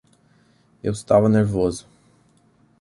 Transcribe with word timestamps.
Eu 0.81 0.93
estava 0.93 1.29
nervoso. 1.29 1.87